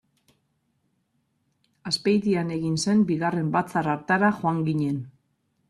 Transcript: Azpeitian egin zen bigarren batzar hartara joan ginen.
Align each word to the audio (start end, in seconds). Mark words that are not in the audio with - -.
Azpeitian 1.91 2.51
egin 2.57 2.81
zen 2.87 3.05
bigarren 3.13 3.55
batzar 3.59 3.93
hartara 3.95 4.35
joan 4.43 4.67
ginen. 4.71 5.01